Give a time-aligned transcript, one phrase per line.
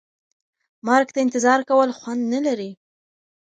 [0.87, 2.71] مرګ ته انتظار کول خوند نه لري.